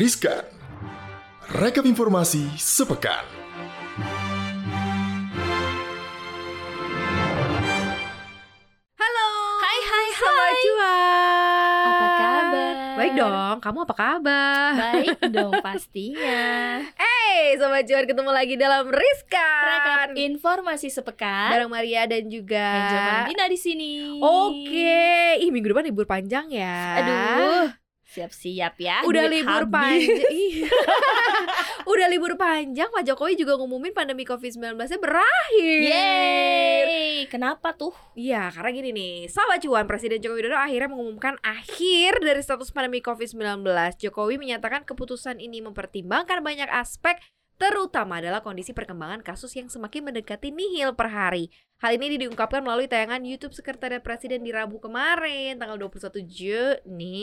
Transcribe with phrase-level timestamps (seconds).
[0.00, 0.48] Riskan.
[1.60, 3.20] Rekap informasi sepekan.
[8.96, 9.28] Halo.
[9.60, 10.56] Hai hai Sobat hai.
[10.64, 11.84] Cuan.
[11.84, 12.74] Apa kabar?
[12.96, 13.56] Baik dong.
[13.60, 14.72] Kamu apa kabar?
[14.72, 16.48] Baik dong pastinya.
[16.96, 19.68] Hey, Sobat Cuan ketemu lagi dalam Riskan.
[19.68, 21.52] Rekap informasi sepekan.
[21.52, 24.16] Bareng Maria dan juga Angel Valentina di sini.
[24.24, 25.44] Oke.
[25.44, 27.04] Ih, minggu depan libur panjang ya.
[27.04, 27.79] Aduh.
[28.10, 29.06] Siap-siap ya.
[29.06, 30.26] Udah libur panjang.
[30.34, 30.66] Ih.
[31.90, 35.78] Udah libur panjang, Pak Jokowi juga ngumumin pandemi Covid-19-nya berakhir.
[35.86, 37.30] Yeay.
[37.30, 37.94] Kenapa tuh?
[38.18, 42.98] Iya, karena gini nih, sahabat cuan Presiden Joko Widodo akhirnya mengumumkan akhir dari status pandemi
[42.98, 43.62] COVID-19.
[44.02, 47.14] Jokowi menyatakan keputusan ini mempertimbangkan banyak aspek,
[47.62, 51.54] terutama adalah kondisi perkembangan kasus yang semakin mendekati nihil per hari.
[51.80, 57.16] Hal ini diungkapkan melalui tayangan YouTube Sekretariat Presiden di Rabu kemarin, tanggal 21 Juni.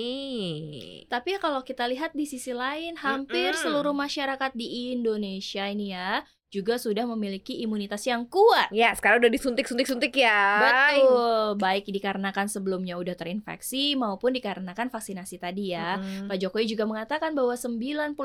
[1.06, 3.62] Tapi ya kalau kita lihat di sisi lain, hampir Mm-mm.
[3.62, 8.72] seluruh masyarakat di Indonesia ini ya juga sudah memiliki imunitas yang kuat.
[8.72, 10.64] Ya, sekarang udah disuntik-suntik-suntik ya.
[10.64, 16.00] Betul, baik dikarenakan sebelumnya udah terinfeksi maupun dikarenakan vaksinasi tadi ya.
[16.00, 16.32] Mm-mm.
[16.32, 18.16] Pak Jokowi juga mengatakan bahwa 99%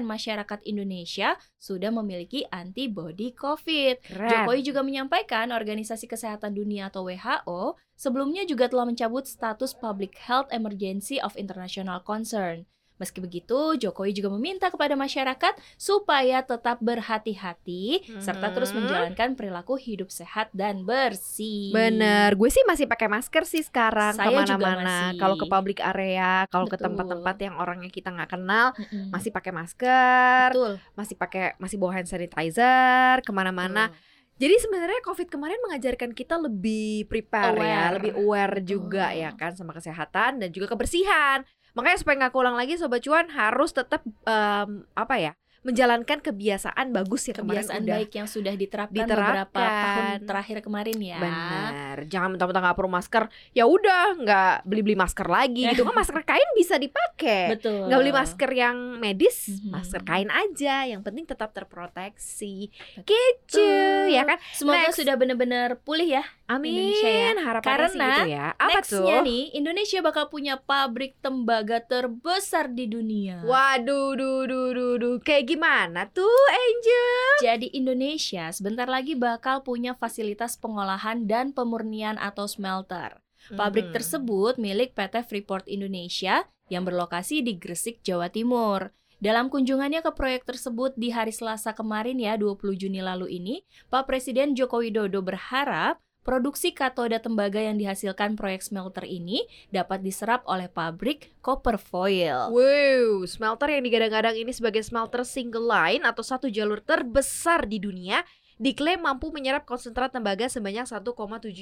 [0.00, 4.00] masyarakat Indonesia sudah memiliki antibodi COVID.
[4.00, 4.30] Keren.
[4.32, 10.48] Jokowi juga menyampaikan Organisasi Kesehatan Dunia atau WHO sebelumnya juga telah mencabut status Public Health
[10.48, 12.64] Emergency of International Concern.
[12.96, 18.76] Meski begitu, Jokowi juga meminta kepada masyarakat supaya tetap berhati-hati serta terus Mhm.
[18.78, 21.70] menjalankan perilaku hidup sehat dan bersih.
[21.70, 25.12] Bener, gue sih masih pakai masker sih sekarang Saya ke mana-mana.
[25.14, 29.12] Kalau ke public area, kalau ke tempat-tempat yang orangnya kita nggak kenal, Mm-mm.
[29.12, 30.72] masih pakai masker, betul.
[30.92, 33.88] masih pakai masih bawa hand sanitizer ke mana-mana.
[33.88, 34.04] Betul.
[34.36, 37.94] Jadi sebenarnya COVID kemarin mengajarkan kita lebih prepare ya, Aware.
[37.96, 41.40] lebih aware juga ya kan sama kesehatan dan juga kebersihan.
[41.76, 45.32] Makanya supaya nggak keulang lagi, sobat cuan harus tetap em, apa ya,
[45.66, 47.92] menjalankan kebiasaan bagus ya kemarin kebiasaan udah.
[47.92, 49.74] baik yang sudah diterapkan, beberapa Diterapkan.
[49.74, 51.18] tahun terakhir kemarin ya.
[51.18, 56.22] Benar, jangan mentang-mentang nggak perlu masker, ya udah nggak beli-beli masker lagi gitu kan masker
[56.22, 57.42] kain bisa dipakai.
[57.52, 57.90] Betul.
[57.90, 59.68] Nggak beli masker yang medis, Mhm.
[59.68, 60.86] masker kain aja.
[60.86, 62.70] Yang penting tetap terproteksi.
[63.00, 63.66] Gitu,
[64.08, 64.38] ya kan?
[64.52, 64.96] Semoga Next.
[64.96, 66.24] sudah benar-benar pulih ya.
[66.46, 66.70] Amin.
[66.70, 67.30] Indonesia ya.
[67.36, 68.46] Harapannya sih Karena gitu ya.
[68.54, 69.24] Apa Nextnya tuh?
[69.24, 73.42] nih, Indonesia bakal punya pabrik tembaga terbesar di dunia.
[73.42, 75.16] Waduh, duh, duh, duh, duh.
[75.18, 77.32] Kayak gimana tuh, Angel?
[77.40, 83.24] Jadi Indonesia sebentar lagi bakal punya fasilitas pengolahan dan pemurnian atau smelter.
[83.56, 83.94] Pabrik Mhm.
[83.96, 88.92] tersebut milik PT Freeport Indonesia yang berlokasi di Gresik, Jawa Timur.
[89.16, 94.04] Dalam kunjungannya ke proyek tersebut di hari Selasa kemarin ya 20 Juni lalu ini, Pak
[94.04, 100.66] Presiden Joko Widodo berharap produksi katoda tembaga yang dihasilkan proyek smelter ini dapat diserap oleh
[100.66, 102.50] pabrik Copper Foil.
[102.50, 108.26] Wow, smelter yang digadang-gadang ini sebagai smelter single line atau satu jalur terbesar di dunia
[108.56, 111.04] diklaim mampu menyerap konsentrat tembaga sebanyak 1,7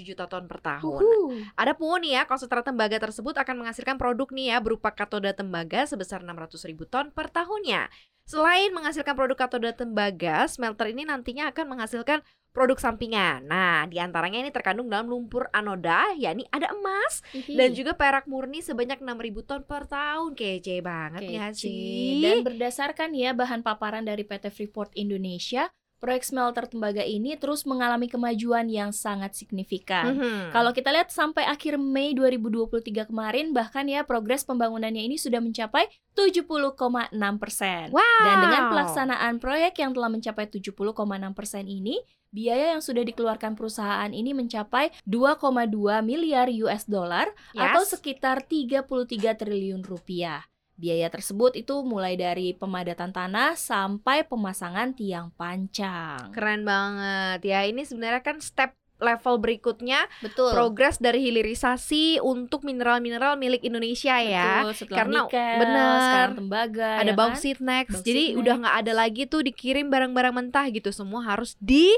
[0.07, 1.03] juta ton per tahun.
[1.03, 1.43] Uhuh.
[1.59, 6.23] Adapun nih ya, konsentrat tembaga tersebut akan menghasilkan produk nih ya berupa katoda tembaga sebesar
[6.23, 7.91] 600 ribu ton per tahunnya.
[8.25, 13.51] Selain menghasilkan produk katoda tembaga, smelter ini nantinya akan menghasilkan produk sampingan.
[13.51, 17.19] Nah, di antaranya ini terkandung dalam lumpur anoda, yakni ada emas
[17.51, 20.39] dan juga perak murni sebanyak 6.000 ton per tahun.
[20.39, 21.67] Kece banget ya Kece.
[21.67, 22.23] sih.
[22.23, 25.67] Dan berdasarkan ya bahan paparan dari PT Freeport Indonesia,
[26.05, 30.13] proyek smelter tembaga ini terus mengalami kemajuan yang sangat signifikan.
[30.13, 30.53] Mhm.
[30.53, 35.89] Kalau kita lihat sampai akhir Mei 2023 kemarin bahkan ya progres pembangunannya ini sudah mencapai
[36.13, 37.89] 70,6 persen.
[37.89, 38.21] wow.
[38.21, 41.99] Dan dengan pelaksanaan proyek yang telah mencapai 70,6 persen ini,
[42.29, 47.95] biaya yang sudah dikeluarkan perusahaan ini mencapai 2,2 miliar US dollar atau Yes.
[47.97, 50.43] sekitar 33 triliun rupiah.
[50.75, 56.35] Biaya tersebut itu mulai dari pemadatan tanah sampai pemasangan tiang pancang.
[56.35, 57.63] keren banget ya.
[57.63, 60.55] Ini sebenarnya kan step level berikutnya Betul.
[60.55, 64.63] progres dari hilirisasi untuk mineral-mineral milik Indonesia ya.
[64.63, 67.19] Betul, setelah Karena nikel, bener, sekarang tembaga, Ada ya kan?
[67.19, 67.93] bauxite next.
[67.95, 68.39] Bauxite Jadi next.
[68.41, 70.91] udah nggak ada lagi tuh dikirim barang-barang mentah gitu.
[70.95, 71.91] Semua harus di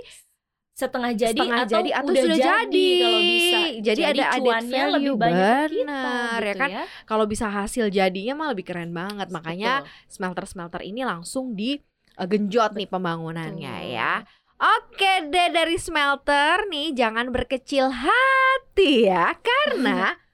[0.76, 2.88] setengah jadi setengah atau jadi atau udah sudah jadi.
[3.00, 3.58] kalau bisa.
[3.80, 6.70] Jadi ada added cuannya lebih value, banyak bener, ya gitu kan?
[7.08, 9.28] Kalau bisa hasil jadinya mah lebih keren banget.
[9.32, 11.80] Makanya smelter-smelter ini langsung di
[12.20, 13.96] uh, genjot nih pembangunannya Betul.
[13.96, 14.14] ya.
[14.56, 20.12] Oke deh dari smelter nih jangan berkecil hati ya karena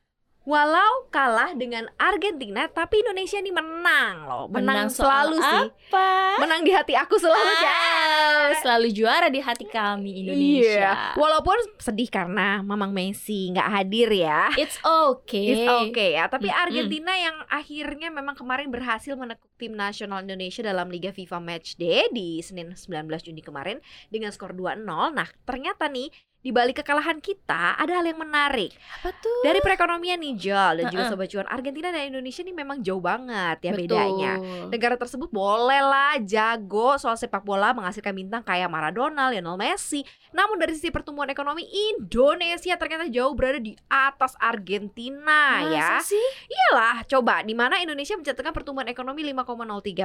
[0.43, 4.45] Walau kalah dengan Argentina, tapi Indonesia ini menang loh.
[4.51, 5.63] Menang, soal selalu sih.
[5.95, 6.11] Apa?
[6.43, 8.59] Menang di hati aku selalu Ah, Jess.
[8.67, 10.91] selalu juara di hati kami Indonesia.
[10.91, 11.15] Iya.
[11.15, 14.51] Walaupun sedih karena Mamang Messi nggak hadir ya.
[14.59, 15.63] It's okay.
[15.63, 16.51] It's okay ya, tapi.
[16.51, 22.43] Argentina yang akhirnya memang kemarin berhasil menekuk tim nasional Indonesia dalam Liga FIFA Matchday di
[22.43, 23.79] Senin 19 Juni kemarin
[24.11, 24.83] dengan skor 2-0.
[25.15, 26.11] Nah, ternyata nih
[26.43, 28.75] di balik kekalahan kita ada hal yang menarik.
[28.99, 29.47] Apa tuh?
[29.47, 33.63] Dari perekonomian nih Jol dan juga sobat cuan Argentina dan Indonesia nih memang jauh banget
[33.63, 33.87] ya Betul.
[33.87, 34.33] bedanya.
[34.67, 40.03] Negara tersebut boleh lah jago soal sepak bola menghasilkan bintang kayak Maradona, Lionel Messi.
[40.35, 41.63] Namun dari sisi pertumbuhan ekonomi
[41.95, 46.03] Indonesia ternyata jauh berada di atas Argentina ya.
[46.03, 46.27] Masa sih?
[46.51, 49.47] Iyalah, coba di mana Indonesia mencatatkan pertumbuhan ekonomi 5,03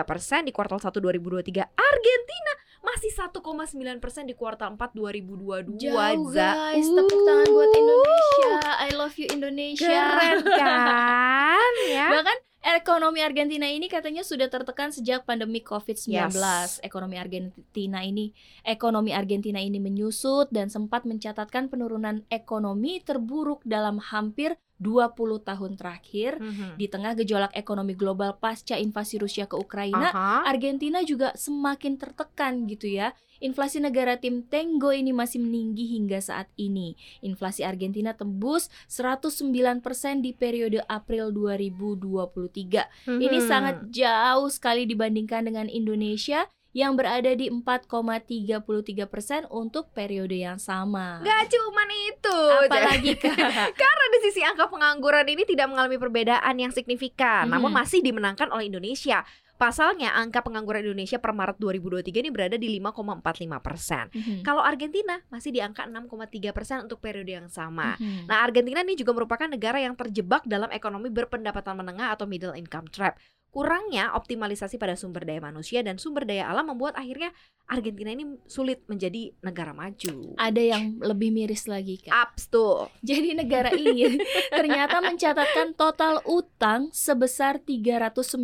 [0.03, 1.63] persen di kuartal 1 2023.
[1.75, 2.53] Argentina
[2.83, 5.75] masih 1,9 persen di kuartal 4 2022.
[5.75, 8.53] Jauh guys, tepuk tangan buat Uh, Indonesia.
[8.79, 9.85] I love you Indonesia.
[9.85, 12.07] Keren kan ya?
[12.15, 12.37] Bahkan
[12.79, 16.11] ekonomi Argentina ini katanya sudah tertekan sejak pandemi COVID-19.
[16.35, 16.79] Yes.
[16.83, 18.31] Ekonomi Argentina ini
[18.63, 26.37] ekonomi Argentina ini menyusut dan sempat mencatatkan penurunan ekonomi terburuk dalam hampir 20 tahun terakhir.
[26.37, 26.77] Mhm.
[26.77, 30.45] Di tengah gejolak ekonomi global pasca invasi Rusia ke Ukraina, Aha.
[30.45, 33.13] Argentina juga semakin tertekan gitu ya.
[33.37, 36.97] Inflasi negara tim Tango ini masih meninggi hingga saat ini.
[37.21, 42.89] Inflasi Argentina tembus 109% di periode April 2023.
[43.05, 43.45] Ini Mhm.
[43.45, 51.23] sangat jauh sekali dibandingkan dengan Indonesia yang berada di 4,33% untuk periode yang sama.
[51.23, 53.37] Gak cuman itu Apalagi Kak?
[53.81, 57.53] Karena di sisi angka pengangguran ini tidak mengalami perbedaan yang signifikan Mhm.
[57.53, 59.23] Namun masih dimenangkan oleh Indonesia
[59.57, 64.45] Pasalnya angka pengangguran Indonesia per Maret 2023 ini berada di 5,45 persen Mhm.
[64.45, 68.29] Kalau Argentina masih di angka 6,3 persen untuk periode yang sama Mhm.
[68.29, 72.85] Nah Argentina ini juga merupakan negara yang terjebak dalam ekonomi berpendapatan menengah atau middle income
[72.93, 73.17] trap
[73.57, 77.33] Kurangnya optimalisasi pada sumber daya manusia dan sumber daya alam membuat akhirnya
[77.65, 82.13] Argentina ini sulit menjadi negara maju ada yang lebih miris lagi Kak.
[82.13, 84.21] Ups tuh Jadi negara ini
[84.53, 88.37] ternyata mencatatkan total utang sebesar 396,6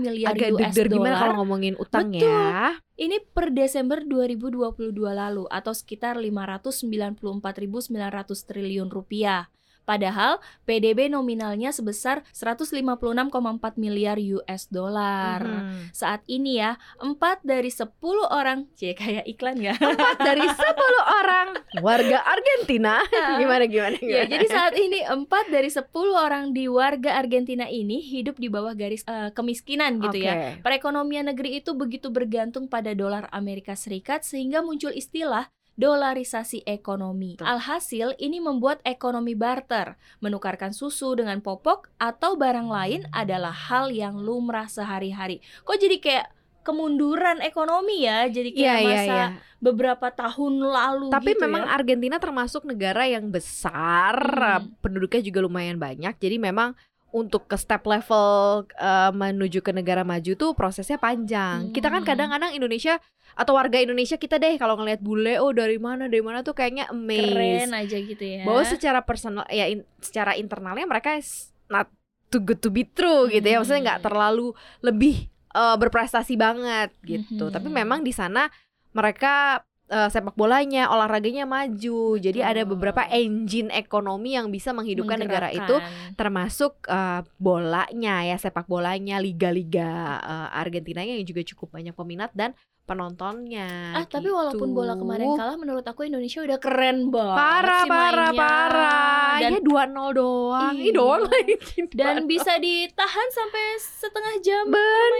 [0.00, 1.44] miliar agak US deg gimana kalau dollar.
[1.44, 2.24] ngomongin utang Betul.
[2.24, 2.80] ya.
[2.96, 9.52] Ini per Desember 2022 lalu atau sekitar 594.900 triliun rupiah.
[9.84, 13.30] Padahal PDB nominalnya sebesar 156,4
[13.76, 15.40] miliar US dollar.
[15.44, 15.92] Mhm.
[15.92, 17.92] Saat ini ya, 4 dari 10
[18.26, 19.76] orang, cie kayak iklan ya.
[19.76, 21.48] Empat dari 10 orang
[21.84, 23.00] warga Argentina.
[23.40, 24.30] gimana gimana Ya, gimana?
[24.32, 29.04] jadi saat ini 4 dari 10 orang di warga Argentina ini hidup di bawah garis
[29.04, 30.32] eh, kemiskinan gitu ya.
[30.34, 30.64] Oke.
[30.64, 37.38] Perekonomian negeri itu begitu bergantung pada dolar Amerika Serikat sehingga muncul istilah dolarisasi ekonomi.
[37.42, 44.14] Alhasil ini membuat ekonomi barter, menukarkan susu dengan popok atau barang lain adalah hal yang
[44.18, 45.42] lumrah sehari-hari.
[45.66, 46.26] Kok jadi kayak
[46.64, 48.24] kemunduran ekonomi ya?
[48.30, 49.26] Jadi kayak iya masa iya.
[49.60, 51.70] beberapa tahun lalu Tapi gitu memang ya.
[51.76, 54.16] Argentina termasuk negara yang besar,
[54.64, 54.72] Hmm.
[54.80, 56.16] penduduknya juga lumayan banyak.
[56.16, 56.72] Jadi memang
[57.14, 58.26] untuk ke step level
[58.68, 61.70] eh, menuju ke negara maju tuh prosesnya panjang.
[61.70, 62.08] Kita kan Hmm.
[62.08, 62.98] kadang-kadang Indonesia
[63.32, 66.86] atau warga Indonesia kita deh kalau ngelihat bule oh dari mana dari mana tuh kayaknya
[66.88, 67.30] amazed.
[67.30, 68.42] keren aja gitu ya.
[68.42, 71.18] bahwa secara personal ya in- secara internalnya mereka
[71.66, 71.86] not
[72.28, 74.06] too good to be true gitu ya maksudnya nggak Hmm.
[74.06, 74.46] terlalu
[74.80, 75.16] lebih
[75.52, 77.74] eh, berprestasi banget gitu tapi Mhm.
[77.76, 78.50] memang di sana
[78.90, 82.16] mereka eh, sepak bolanya olahraganya maju.
[82.16, 85.76] Jadi ada beberapa engine ekonomi yang bisa menghidupkan negara itu
[86.14, 92.52] termasuk eh, bolanya ya sepak bolanya liga-liga eh, Argentina yang juga cukup banyak peminat dan
[92.84, 95.36] penontonnya Ah, tapi walaupun bola kemarin gitu.
[95.36, 98.38] kalah menurut aku Indonesia udah keren banget parah sih parah mainnya.
[98.38, 100.92] parah Dan ya 2-0 doang Ih Iya.
[100.94, 101.54] doang lagi
[101.90, 105.10] dan bisa ditahan sampai setengah jam bener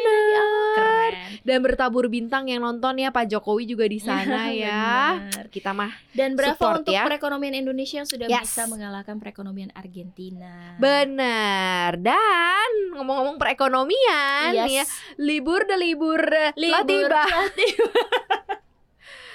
[0.75, 5.45] keren dan bertabur bintang yang nonton ya Pak Jokowi juga di sana ya Bener.
[5.49, 7.03] kita mah dan berapa Support untuk ya.
[7.03, 8.45] perekonomian Indonesia yang sudah Yes.
[8.47, 14.71] bisa mengalahkan perekonomian Argentina bener dan ngomong-ngomong perekonomian Yes.
[14.71, 14.85] ya
[15.17, 16.21] libur de libur
[16.55, 17.23] Libur telah tiba
[17.57, 17.91] tiba.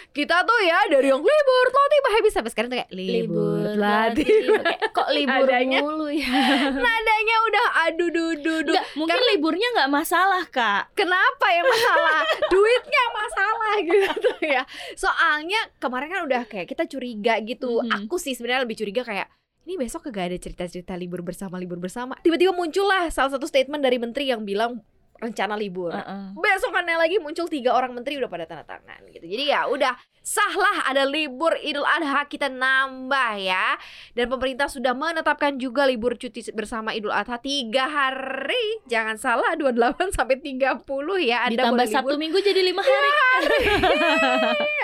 [0.09, 4.89] kita tuh ya dari yang libur telah tiba habis sampai sekarang tuh kayak libur Kayak,
[4.89, 5.79] kok libur Adanya.
[5.85, 6.33] mulu ya
[6.89, 12.21] nadanya udah aduh duh duh duh Nggak, mungkin liburnya nggak masalah kak Kenapa yang masalah?
[12.49, 14.63] Duitnya masalah gitu ya.
[14.97, 17.79] Soalnya kemarin kan udah kayak kita curiga gitu.
[17.79, 18.03] Mhm.
[18.03, 19.29] Aku sih sebenarnya lebih curiga kayak
[19.63, 22.17] ini besok kagak ada cerita-cerita libur bersama libur bersama.
[22.19, 24.81] Tiba-tiba muncullah salah satu statement dari menteri yang bilang
[25.19, 25.91] rencana libur.
[25.91, 26.33] Heeh.
[26.35, 29.27] Besokannya lagi muncul tiga orang menteri udah pada tanda tangan gitu.
[29.27, 33.75] Jadi ya udah sahlah ada libur Idul Adha kita nambah ya.
[34.15, 38.83] Dan pemerintah sudah menetapkan juga libur cuti bersama Idul Adha tiga hari.
[38.87, 40.87] Jangan salah 28 sampai 30
[41.23, 41.45] ya.
[41.45, 42.15] Anda Ditambah libur.
[42.19, 43.11] Minggu jadi lima hari.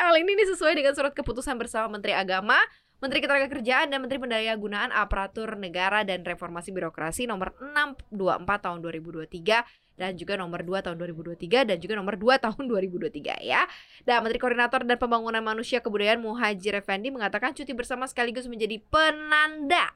[0.04, 2.56] Hal ini sesuai dengan surat keputusan bersama Menteri Agama,
[3.04, 10.16] Menteri Ketenagakerjaan dan Menteri Pendayagunaan Aparatur Negara dan Reformasi Birokrasi nomor 624 tahun 2023 dan
[10.20, 13.64] juga nomor 2 tahun 2023 dan juga nomor 2 tahun 2023 ya.
[14.04, 19.92] Dan Menteri Koordinator dan Pembangunan Manusia Kebudayaan Muhajir Effendi mengatakan cuti bersama sekaligus menjadi penanda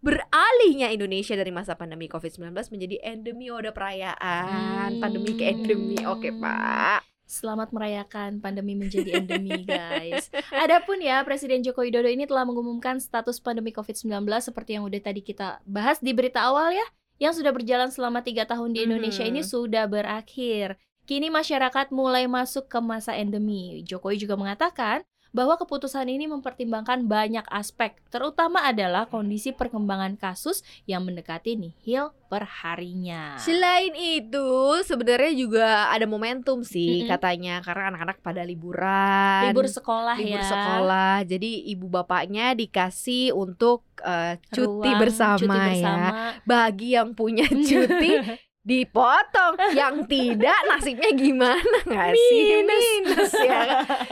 [0.00, 6.00] beralihnya Indonesia dari masa pandemi COVID-19 menjadi endemi oh, ada perayaan pandemi ke endemi.
[6.08, 7.04] Oke, Pak.
[7.30, 10.34] Selamat merayakan pandemi menjadi endemi, guys.
[10.50, 15.22] Adapun ya, Presiden Joko Widodo ini telah mengumumkan status pandemi COVID-19 seperti yang udah tadi
[15.22, 16.82] kita bahas di berita awal ya,
[17.20, 19.30] yang sudah berjalan selama tiga tahun di Indonesia Mhm.
[19.30, 20.80] ini sudah berakhir.
[21.04, 23.84] Kini masyarakat mulai masuk ke masa endemi.
[23.84, 31.06] Jokowi juga mengatakan bahwa keputusan ini mempertimbangkan banyak aspek, terutama adalah kondisi perkembangan kasus yang
[31.06, 33.38] mendekati nihil perharinya.
[33.38, 37.10] Selain itu, sebenarnya juga ada momentum sih Mm-mm.
[37.10, 39.50] katanya karena anak-anak pada liburan.
[39.50, 40.50] Libur sekolah libur ya.
[40.50, 41.14] sekolah.
[41.26, 45.66] Jadi ibu bapaknya dikasih untuk eh, cuti Ruang bersama, cuti ya.
[45.70, 46.08] bersama.
[46.46, 48.12] Bagi yang punya cuti
[48.60, 52.60] dipotong, yang tidak nasibnya gimana nggak sih?
[52.60, 52.84] Minus.
[52.84, 53.48] Minus ya.
[53.58, 53.68] kan?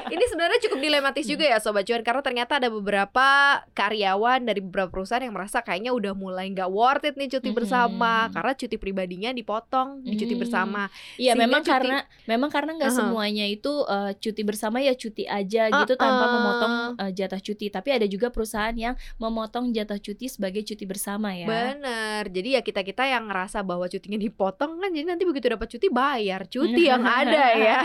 [0.08, 3.26] Ini sebenarnya cukup dilematis juga ya sobat cuan karena ternyata ada beberapa
[3.72, 7.56] karyawan dari beberapa perusahaan yang merasa kayaknya udah mulai nggak worth it nih cuti Mhm.
[7.56, 10.42] bersama karena cuti pribadinya dipotong di cuti Hmm.
[10.42, 10.82] bersama.
[11.14, 12.98] Iya memang cuti- karena memang karena nggak Aha.
[12.98, 16.32] semuanya itu eh, cuti bersama ya cuti aja gitu tanpa Uh-uh.
[16.34, 17.68] memotong eh, jatah cuti.
[17.68, 21.44] Tapi ada juga perusahaan yang memotong jatah cuti sebagai cuti bersama ya.
[21.44, 22.26] Bener.
[22.26, 25.88] Jadi ya kita kita yang ngerasa bahwa cutinya dipotong kan jadi nanti begitu dapat cuti
[25.92, 27.80] bayar cuti yang ada ya.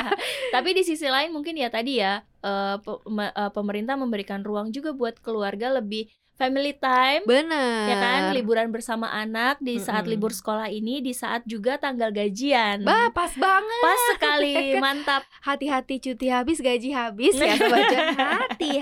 [0.55, 5.20] Tapi di sisi lain mungkin ya tadi ya eh, eh, pemerintah memberikan ruang juga buat
[5.20, 7.22] keluarga lebih family time.
[7.29, 7.88] Bener.
[7.88, 10.13] Ya kan, liburan bersama anak di saat Mm-mm.
[10.17, 12.82] libur sekolah ini, di saat juga tanggal gajian.
[12.82, 13.84] Bah, pas banget.
[13.86, 15.22] Pas sekali, mantap.
[15.48, 17.86] Hati-hati cuti habis, gaji habis ya sobat.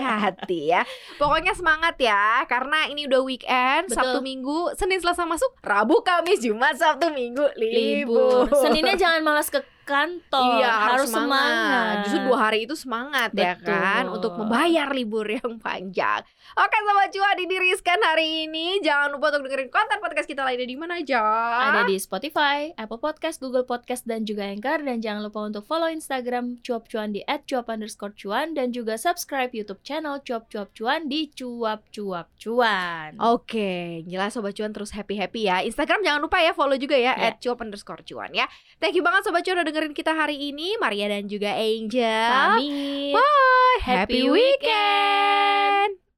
[0.01, 0.81] Hati-hati ya.
[1.22, 3.96] Pokoknya semangat ya karena ini udah weekend, Betul.
[3.98, 8.50] Sabtu Minggu, Senin Selasa masuk, Rabu Kamis Jumat Sabtu Minggu libur.
[8.50, 8.65] libur.
[8.65, 9.62] Seninnya jangan malas ke
[9.92, 11.96] kantor, Iya harus semangat.
[12.08, 13.68] Justru dua hari itu semangat ya Betul.
[13.68, 16.24] kan Untuk membayar libur yang panjang
[16.56, 20.68] Oke Sobat Cuan ini Rizkan hari ini Jangan lupa untuk dengerin konten podcast kita lainnya
[20.68, 21.20] di mana aja
[21.68, 24.84] Ada di Spotify, Apple Podcast, Google Podcast, dan juga Anchor.
[24.84, 29.50] Dan jangan lupa untuk follow Instagram Cuap Cuan di @cuap underscore cuan dan juga subscribe
[29.50, 33.18] YouTube channel Cuap Cuap Cuan di Cuap Cuap Cuan.
[33.18, 37.34] Oke, jelas Sobat Cuan terus happy-happy ya Instagram jangan lupa ya follow juga ya Ya.
[37.34, 38.46] At cuap underscore cuan ya
[38.78, 42.30] Thank you banget Sobat Cuan udah dengerin kita hari ini Maria dan juga Angel.
[42.30, 43.18] Pamit.
[43.18, 46.11] Bye, Happy happy weekend